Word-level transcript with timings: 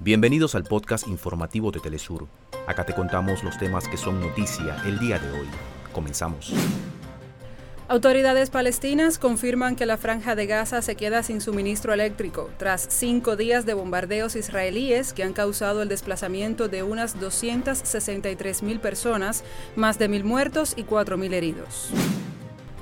Bienvenidos 0.00 0.54
al 0.54 0.64
podcast 0.64 1.06
informativo 1.08 1.70
de 1.70 1.80
Telesur. 1.80 2.26
Acá 2.66 2.84
te 2.84 2.94
contamos 2.94 3.44
los 3.44 3.56
temas 3.58 3.88
que 3.88 3.96
son 3.96 4.20
noticia 4.20 4.76
el 4.86 4.98
día 4.98 5.18
de 5.18 5.30
hoy. 5.30 5.46
Comenzamos. 5.92 6.52
Autoridades 7.86 8.50
palestinas 8.50 9.18
confirman 9.18 9.76
que 9.76 9.86
la 9.86 9.96
franja 9.96 10.34
de 10.34 10.46
Gaza 10.46 10.82
se 10.82 10.96
queda 10.96 11.22
sin 11.22 11.40
suministro 11.40 11.92
eléctrico 11.92 12.50
tras 12.58 12.86
cinco 12.90 13.36
días 13.36 13.66
de 13.66 13.74
bombardeos 13.74 14.36
israelíes 14.36 15.12
que 15.12 15.22
han 15.22 15.32
causado 15.32 15.82
el 15.82 15.88
desplazamiento 15.88 16.68
de 16.68 16.82
unas 16.82 17.20
263 17.20 18.62
mil 18.62 18.80
personas, 18.80 19.44
más 19.76 19.98
de 19.98 20.08
mil 20.08 20.24
muertos 20.24 20.74
y 20.76 20.84
4 20.84 21.16
mil 21.16 21.34
heridos. 21.34 21.90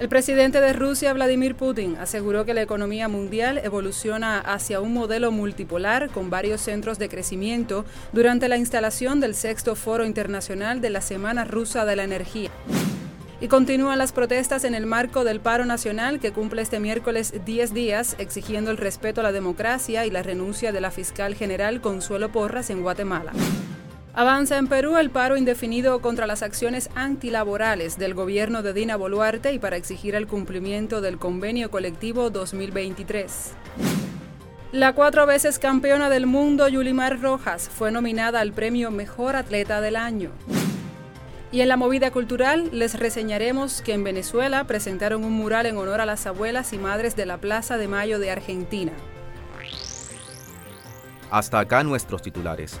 El 0.00 0.08
presidente 0.08 0.62
de 0.62 0.72
Rusia, 0.72 1.12
Vladimir 1.12 1.56
Putin, 1.56 1.98
aseguró 2.00 2.46
que 2.46 2.54
la 2.54 2.62
economía 2.62 3.06
mundial 3.06 3.58
evoluciona 3.58 4.38
hacia 4.38 4.80
un 4.80 4.94
modelo 4.94 5.30
multipolar 5.30 6.08
con 6.08 6.30
varios 6.30 6.62
centros 6.62 6.98
de 6.98 7.10
crecimiento 7.10 7.84
durante 8.14 8.48
la 8.48 8.56
instalación 8.56 9.20
del 9.20 9.34
sexto 9.34 9.74
Foro 9.74 10.06
Internacional 10.06 10.80
de 10.80 10.88
la 10.88 11.02
Semana 11.02 11.44
Rusa 11.44 11.84
de 11.84 11.96
la 11.96 12.04
Energía. 12.04 12.50
Y 13.42 13.48
continúan 13.48 13.98
las 13.98 14.12
protestas 14.12 14.64
en 14.64 14.74
el 14.74 14.86
marco 14.86 15.22
del 15.22 15.40
paro 15.40 15.66
nacional 15.66 16.18
que 16.18 16.32
cumple 16.32 16.62
este 16.62 16.80
miércoles 16.80 17.34
10 17.44 17.74
días 17.74 18.16
exigiendo 18.18 18.70
el 18.70 18.78
respeto 18.78 19.20
a 19.20 19.24
la 19.24 19.32
democracia 19.32 20.06
y 20.06 20.10
la 20.10 20.22
renuncia 20.22 20.72
de 20.72 20.80
la 20.80 20.90
fiscal 20.90 21.34
general 21.34 21.82
Consuelo 21.82 22.32
Porras 22.32 22.70
en 22.70 22.80
Guatemala. 22.80 23.32
Avanza 24.12 24.58
en 24.58 24.66
Perú 24.66 24.96
el 24.96 25.10
paro 25.10 25.36
indefinido 25.36 26.00
contra 26.00 26.26
las 26.26 26.42
acciones 26.42 26.90
antilaborales 26.96 27.96
del 27.96 28.14
gobierno 28.14 28.62
de 28.62 28.72
Dina 28.72 28.96
Boluarte 28.96 29.52
y 29.52 29.60
para 29.60 29.76
exigir 29.76 30.16
el 30.16 30.26
cumplimiento 30.26 31.00
del 31.00 31.16
convenio 31.18 31.70
colectivo 31.70 32.28
2023. 32.28 33.52
La 34.72 34.94
cuatro 34.94 35.26
veces 35.26 35.60
campeona 35.60 36.10
del 36.10 36.26
mundo 36.26 36.66
Yulimar 36.68 37.20
Rojas 37.20 37.68
fue 37.68 37.92
nominada 37.92 38.40
al 38.40 38.52
premio 38.52 38.90
Mejor 38.90 39.36
Atleta 39.36 39.80
del 39.80 39.94
Año. 39.94 40.32
Y 41.52 41.60
en 41.60 41.68
la 41.68 41.76
movida 41.76 42.10
cultural 42.10 42.68
les 42.72 42.98
reseñaremos 42.98 43.80
que 43.80 43.92
en 43.92 44.02
Venezuela 44.02 44.64
presentaron 44.64 45.24
un 45.24 45.32
mural 45.32 45.66
en 45.66 45.76
honor 45.76 46.00
a 46.00 46.06
las 46.06 46.26
abuelas 46.26 46.72
y 46.72 46.78
madres 46.78 47.14
de 47.14 47.26
la 47.26 47.38
Plaza 47.38 47.78
de 47.78 47.86
Mayo 47.86 48.18
de 48.18 48.30
Argentina. 48.30 48.92
Hasta 51.30 51.60
acá 51.60 51.84
nuestros 51.84 52.22
titulares. 52.22 52.80